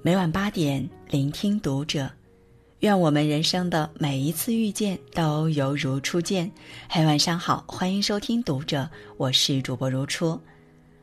[0.00, 2.08] 每晚八点，聆听读者。
[2.80, 6.48] 愿我们人生的每一次遇见都犹如初见。
[6.88, 10.40] 嘿，晚上好，欢迎收听读者，我是主播如初。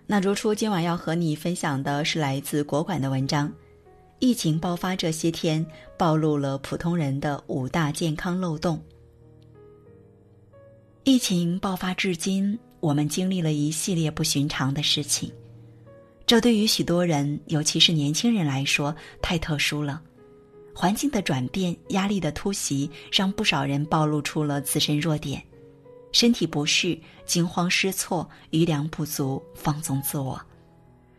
[0.08, 3.52] 那如初今晚要和你分享的是来自国馆的文章。
[4.20, 5.64] 疫情爆发这些天，
[5.98, 8.82] 暴露了普通人的五大健康漏洞。
[11.04, 15.30] 疫情爆发至今，我们经历了一系列不寻常的事情。
[16.26, 20.02] 这对于许多人，尤其是年轻人来说，太特殊了。
[20.74, 25.42] 环境的转变、压力的突袭，让不少人暴露出了自身弱点，
[26.12, 30.42] 身体不适、惊慌失措、余粮不足、放纵自我。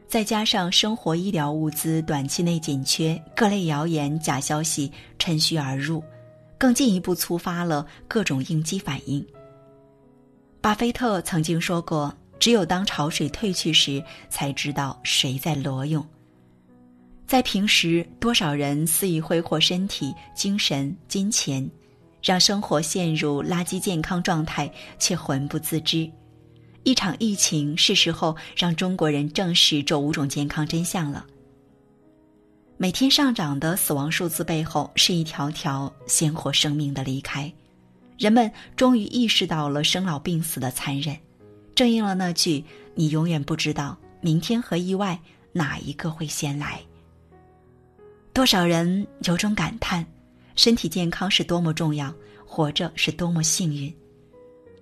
[0.09, 6.02] 再加上生活医疗物资短期内紧缺，各类谣言、假消息趁虚而入，
[6.59, 9.25] 更进一步触发了各种应激反应。
[10.61, 12.12] 巴菲特曾经说过。
[12.39, 16.07] 只有当潮水退去时，才知道谁在裸泳。
[17.27, 21.69] 在平时，多少人肆意挥霍身体、精神、金钱，
[22.23, 26.09] 让生活陷入垃圾健康状态，却浑不自知。
[26.84, 31.27] 一场疫情是时候让中国人正视这五种健康真相了。
[32.77, 37.53] 每天上涨的死亡数字背后，是一条条鲜活生命的离开。
[38.17, 41.17] 人们终于意识到了生老病死的残忍。
[41.77, 42.64] 正应了那句
[42.96, 45.16] ：“你永远不知道明天和意外
[45.52, 46.80] 哪一个会先来。”
[48.32, 50.04] 多少人有种感叹：
[50.56, 52.12] 身体健康是多么重要，
[52.47, 53.94] 活着是多么幸运。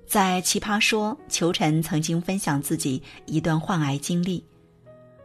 [0.06, 4.44] 在《奇葩说》，裘晨曾经分享自己一段患癌经历。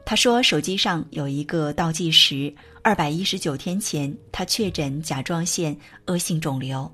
[0.06, 6.92] 他说：“手机上有一个倒计时，二百一十九天前，他确诊甲状腺恶性肿瘤。”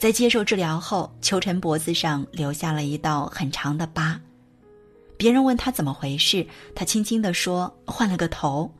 [0.00, 4.18] 在接受治疗后，秋晨脖子上留下了一道很长的疤。
[5.18, 8.72] 别人问他怎么回事，他轻轻地说：“换了个头。”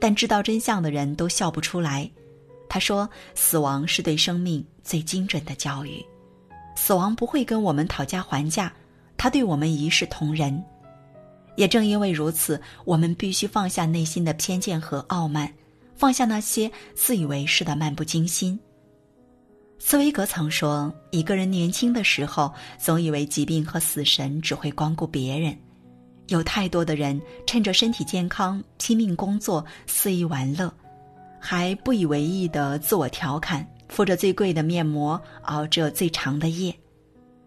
[0.00, 2.10] 但知道真相的人都笑不出来。
[2.70, 6.02] 他说：“死亡是对生命最精准的教育，
[6.74, 8.72] 死亡不会跟我们讨价还价，
[9.18, 10.64] 他对我们一视同仁。
[11.56, 15.52] 也正因为如此，我们必须放下内心的偏见和傲慢，
[15.94, 18.58] 放下那些自以为是的漫不经心。”
[19.86, 25.56] 茨威格曾说：“一个人年轻的时候，总以为疾病和死神只会光顾别人。
[26.26, 30.74] 有太多的人趁着身体健康拼命工作、肆意玩乐，
[31.38, 36.74] 还不以为意的自我调侃，敷着最贵的面膜，熬着最长的夜。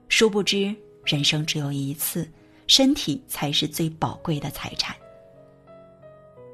[0.08, 0.74] 殊不知，
[1.04, 2.26] 人生只有一次，
[2.68, 4.96] 身体才是最宝贵的财产。”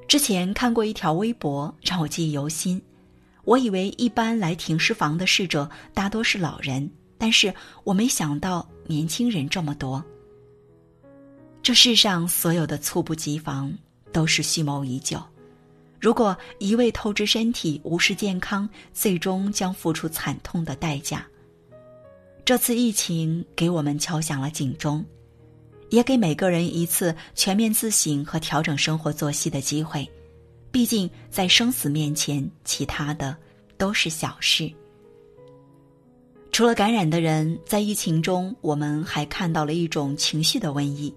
[0.10, 2.82] 之前看过一条微博，让我记忆犹新。
[3.46, 10.04] 我以为一般来停尸房的逝者大多是老人，但是我没想到年轻人这么多。
[11.62, 13.74] 这世上所有的猝不及防
[14.12, 15.20] 都是蓄谋已久，
[16.00, 21.26] 如果一味透支身体、无视健康，最终将付出惨痛的代价。
[22.44, 25.04] 这次疫情给我们敲响了警钟，
[25.90, 30.08] 也给每个人一次全面自省和调整生活作息的机会。
[30.76, 33.34] 毕竟，在生死面前，其他的
[33.78, 34.70] 都是小事。
[36.52, 41.16] 除了感染的人，在疫情中，我们还看到了一种情绪的瘟疫。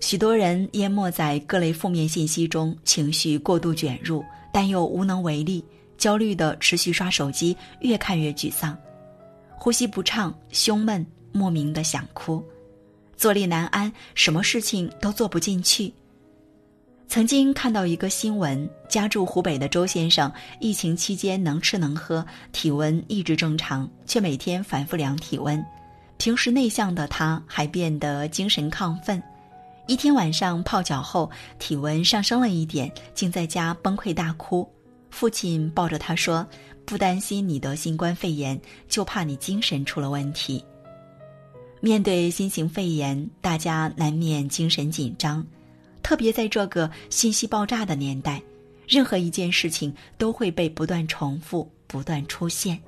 [0.00, 5.64] 许多人淹没在各类负面信息中，情绪过度卷入，但又无能为力，
[5.96, 8.76] 焦虑的持续刷手机，越看越沮丧，
[9.56, 12.44] 呼吸不畅，胸闷，莫名的想哭，
[13.16, 15.90] 坐立难安，什么事情都做不进去。
[17.12, 25.62] 曾经看到一个新闻，家住湖北的周先生，疫情期间能吃能喝，体温一直正常，却每天反复量体温。
[26.16, 29.22] 平时内向的他，还变得精神亢奋。
[29.86, 34.66] 一天晚上泡脚后，体温上升了一点，竟在家崩溃大哭。
[35.10, 36.46] 父亲抱着他说
[36.86, 38.58] ：“不担心你得新冠肺炎，
[38.88, 40.64] 就怕你精神出了问题。”
[41.82, 45.46] 面对新型肺炎，大家难免精神紧张。
[46.12, 48.42] 特别在这个信息爆炸的年代，
[48.86, 52.78] 任何一件事情都会被不断重复、不断出现。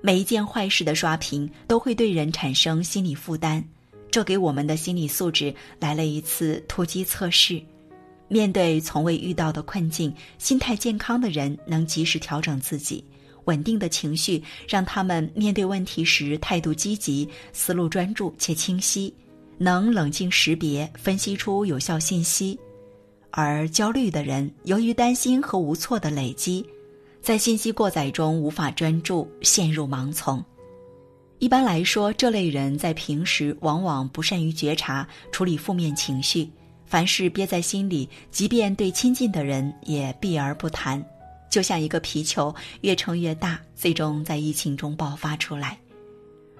[0.00, 3.62] 每一件坏事的刷屏都会对人产生心理负担，
[4.10, 7.62] 这给我们的心理素质来了一次突击测试。
[8.28, 13.04] 面对从未遇到的困境，心态健康的人能及时调整自己，
[13.44, 19.12] 稳定的情绪让他们面对问题时态度积极、思路专注且清晰。
[19.58, 22.58] 能冷静识别、分析出有效信息，
[23.30, 26.64] 而焦虑的人由于担心和无措的累积，
[27.20, 30.42] 在信息过载中无法专注，陷入盲从。
[31.40, 36.48] 一般来说，这类人在平时往往不善于觉察、处理负面情绪，
[36.86, 41.04] 凡事憋在心里，即便对亲近的人也避而不谈，
[41.50, 45.78] 就像一个皮球，越撑越大，最终在疫情中爆发出来。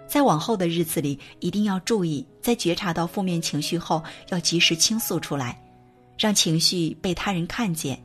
[0.08, 5.60] 在往后的日子里，一定要注意，在觉察到负面情绪后，要及时倾诉出来，
[6.18, 8.02] 让情绪被他人看见。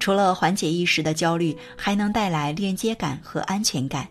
[0.00, 4.08] 除了缓解一时的焦虑，还能带来链接感和安全感。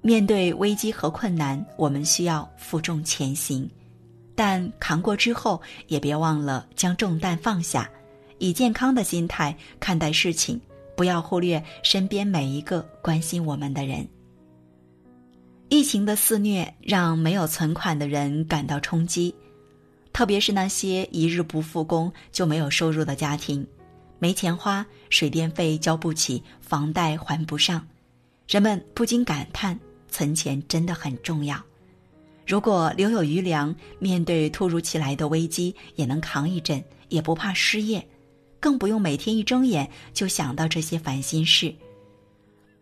[0.00, 3.68] 面对危机和困难，我们需要负重前行。
[4.34, 7.90] 但扛过之后，也别忘了将重担放下，
[8.38, 10.60] 以健康的心态看待事情，
[10.96, 14.08] 不要忽略身边每一个关心我们的人。
[15.70, 19.34] 疫情的肆虐让没有存款的人感到冲击，
[20.14, 23.66] 特别是那些一日不复工就没有收入的家庭，
[24.18, 27.86] 没钱花，水电费交不起，房贷还不上，
[28.48, 29.78] 人们不禁感叹：
[30.10, 31.62] 存钱真的很重要。
[32.46, 38.02] 如果留有余粮，面对突如其来的危机也能扛一阵，也不怕失业，
[38.58, 41.74] 更不用每天一睁眼就想到这些烦心事。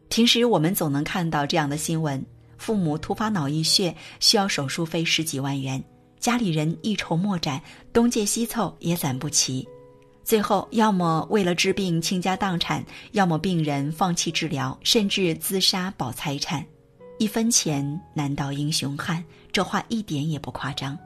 [0.08, 2.24] 平时我们总能看到这样的新闻：
[2.58, 5.82] 父母突发脑溢血，需要手术费十几万元，
[6.18, 7.60] 家里人一筹莫展，
[7.92, 9.66] 东借西凑也攒不齐，
[10.24, 16.64] 最后要么为了治病倾家荡产，要么病人放弃治疗，甚至自杀保财产。
[17.18, 20.98] 一分钱难倒英雄汉，这话一点也不夸张。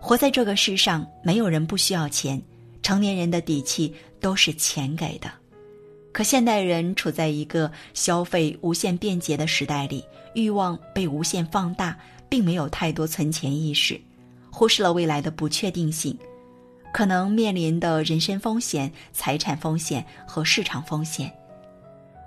[0.00, 2.40] 活在这个世上，没有人不需要钱，
[2.82, 5.28] 成年人的底气都是钱给的。
[6.12, 10.04] 可现代人处在一个消费无限便捷的时代里，
[10.34, 11.96] 欲望被无限放大，
[12.28, 14.00] 并没有太多存钱意识，
[14.50, 16.16] 忽视了未来的不确定性，
[16.92, 21.32] 可能面临的人身风险、财产风险和市场风险。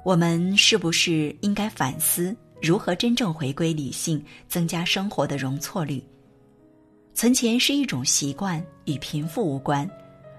[0.04, 2.36] 我们是不是应该反思？
[2.62, 6.04] 如何真正回归理性，增加生活的容错率？
[7.14, 9.90] 存钱是一种习惯，与贫富无关。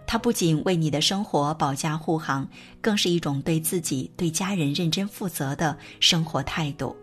[0.06, 2.48] 它不仅为你的生活保驾护航，
[2.80, 6.96] 更是一种对自己、对家人认真负责的生活态度。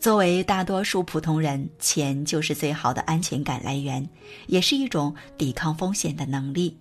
[0.00, 4.08] 作为大多数普通人，钱就是最好的安全感来源，
[4.46, 6.74] 也是一种抵抗风险的能力。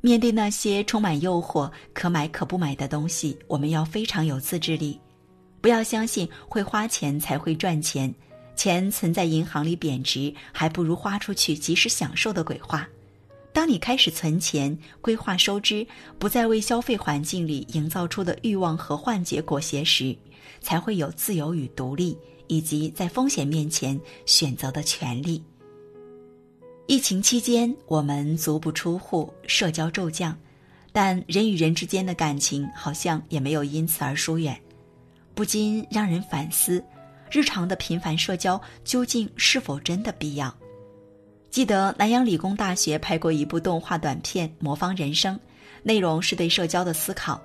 [0.00, 4.98] 面对那些充满诱惑、可买可不买的东西，我们要非常有自制力。
[5.60, 8.12] 不要相信会花钱才会赚钱，
[8.56, 12.88] 钱存在银行里贬值，还不如花出去及时享受的鬼话。
[13.52, 15.86] 当你开始存钱、规划收支，
[16.18, 20.16] 不再为消费环境里营造出的欲望和幻觉裹挟时，
[20.62, 22.16] 才会有自由与独立，
[22.50, 25.40] 以及在风险面前选择的权利。
[26.88, 30.36] 疫情期间，我们足不出户，社交骤降，
[30.90, 34.60] 但人与人之间的感情好像也没有因此而疏远。
[35.32, 36.84] 不禁让人反思，
[37.30, 40.52] 日常的频繁社交究竟是否真的必要？
[41.50, 45.36] 记得南洋理工大学拍过一部动画短片《魔方人生》，
[45.84, 47.40] 内容是对社交的思考。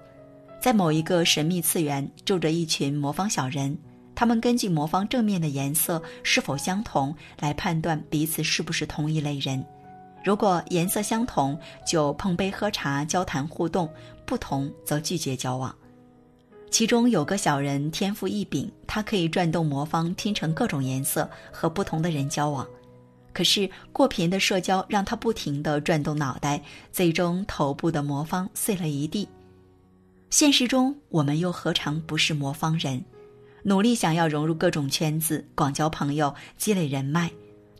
[0.59, 3.77] 在某一个神秘次元，住着一群魔方小人，
[4.15, 9.63] 他们根据魔方正面的颜色是否相同来判断彼此是不是同一类人。
[10.23, 13.87] 如果颜色相同，就碰杯喝茶、交谈互动；
[14.25, 15.75] 不同，则拒绝交往。
[16.71, 22.67] 其中有个小人天赋异禀，他可以转动魔方拼成各种颜色，和不同的人交往。
[23.31, 26.61] 可是过频的社交让他不停地转动脑袋，
[26.91, 29.27] 最终头部的魔方碎了一地。
[30.29, 33.03] 现实中，我们又何尝不是魔方人？
[33.67, 37.31] 努力想要融入各种圈子，广交朋友，积累人脉，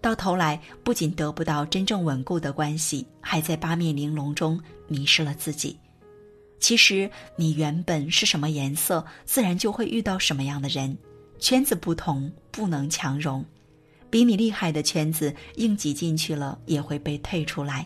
[0.01, 5.77] 到头来不仅得不到真正稳固的关系，还在八面玲珑中迷失了自己。
[6.59, 10.97] 其实你原本是什么颜色，自然就会遇到什么样的人。
[11.37, 13.45] 圈子不同，不能强融。
[14.09, 17.85] 比你厉害的圈子，硬挤进去了也会被退出来；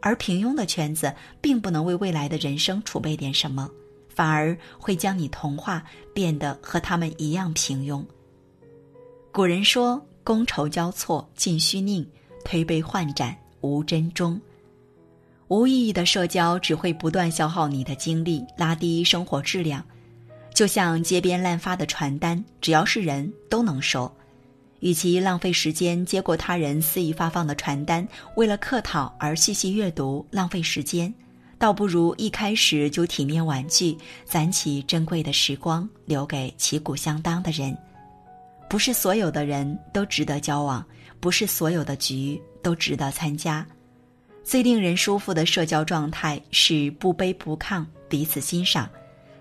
[0.00, 3.70] 而平庸的圈子，并不能为未来的人生储备点什么，
[4.16, 8.04] 反而会将你同化，变得和他们一样平庸。
[9.30, 12.04] 古人说：“觥筹交错，尽虚佞；
[12.42, 14.40] 推杯换盏，无真衷。”
[15.48, 19.84] 无意义的社交只会不断消耗你的精力，拉低生活质量。
[20.52, 24.10] 就像街边滥发的传单，只要是人都能收。
[24.80, 28.06] 与其浪费时间接过他人肆意发放的传单，
[28.36, 31.12] 为了客套而细细阅读，浪费时间，
[31.58, 37.76] 倒不如一开始就体面婉拒，攒起珍贵的时光，留给旗鼓相当的人。
[38.68, 40.84] 不是所有的人都值得交往，
[41.18, 43.66] 不是所有的局都值得参加。
[44.44, 48.88] 最令人舒服的社交状态是不卑不亢，彼此欣赏，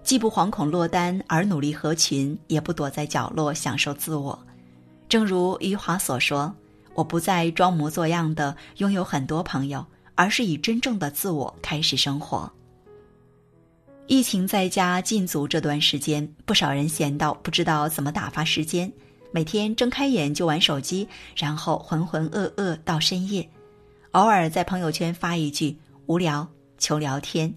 [0.01, 4.38] 既不惶恐落单而努力合群，也不躲在角落享受自我。
[5.10, 6.51] 正如余华所说
[6.95, 12.51] ：“我不再装模作样的拥有很多朋友，而是以真正的自我开始生活。
[14.07, 18.91] 疫情在家禁足这段时间，不少人闲到不知道怎么打发时间，
[19.31, 23.50] 每天睁开眼就玩手机，然后浑浑噩噩到深夜，
[24.12, 27.51] 偶尔在朋友圈发一句“无聊，求聊天”，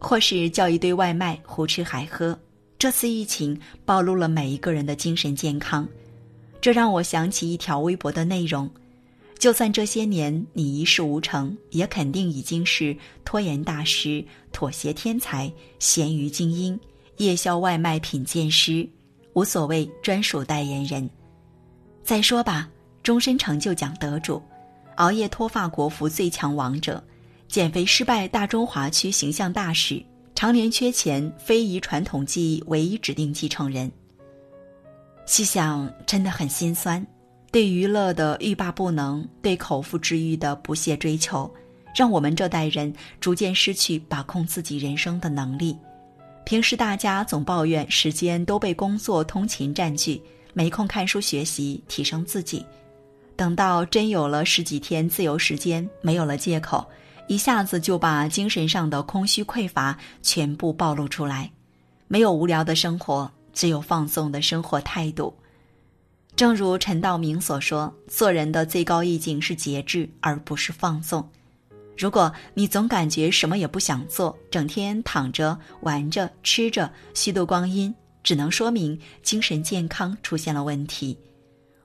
[0.00, 2.38] 或是叫一堆外卖胡吃海喝。
[2.76, 5.86] 这次疫情暴露了每一个人的精神健康，
[6.60, 8.68] 这让我想起一条微博的内容。
[9.40, 12.94] 就算这些年你一事无成，也肯定已经是
[13.24, 16.78] 拖延大师、妥协天才、咸鱼精英、
[17.16, 18.86] 夜宵外卖品鉴师，
[19.32, 21.08] 无所谓专属代言人。
[22.04, 22.68] 再说吧，
[23.02, 24.42] 终身成就奖得主，
[24.96, 27.02] 熬夜脱发国服最强王者，
[27.48, 30.04] 减肥失败大中华区形象大使，
[30.34, 33.90] 常年缺钱非遗传统技艺唯一指定继承人。
[35.24, 37.06] 细想，真的很心酸。
[37.50, 41.52] 对娱乐的欲罢不能，对口腹之欲的不懈追求，
[41.94, 45.76] 让我们这代人逐渐失去把控自己人生的能力。
[46.44, 50.22] 平时大家总抱怨时间都被工作、通勤占据，
[50.54, 52.64] 没空看书学习提升自己。
[53.34, 56.86] 等到真有了十几天自由时间，没有了借口，
[57.26, 61.50] 一下子就把精神上的空虚匮乏全部暴露出来。
[62.06, 65.34] 没有无聊的生活，只有放纵的生活态度。
[66.40, 71.28] 正如陈道明所说，做人的最高意境是节制，而不是放纵。
[71.98, 81.14] 如果你总感觉什么也不想做，整天躺着、玩着、吃着，虚度光阴，只能说明精神健康出现了问题。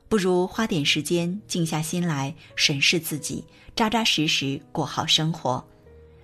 [0.07, 3.43] 不如花点时间，静下心来审视自己，
[3.75, 5.61] 扎扎实实过好生活，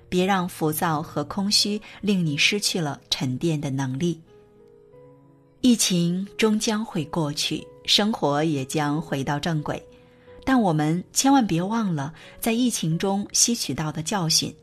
[0.07, 4.21] 别让浮躁和空虚令你失去了沉淀的能力。
[5.59, 7.61] 疫情终将会过去。
[7.85, 9.81] 生活也将回到正轨，
[10.43, 14.53] 但我们千万别忘了在疫情中吸取到的教训。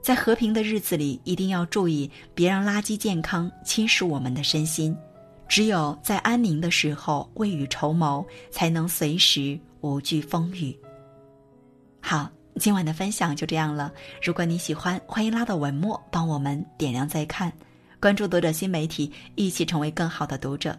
[0.00, 4.96] 在和平的日子里，一定要注意，别让垃圾健康侵蚀我们的身心。
[5.48, 10.78] 只有在安宁的时候未雨绸缪，才能随时无惧风雨。
[12.00, 12.30] 好，
[12.60, 13.92] 今晚的分享就这样了。
[14.22, 17.52] 如果你喜欢，欢迎拉到文末帮我们点亮再看。
[18.00, 20.78] 关注读者新媒体，一起成为更好的读者。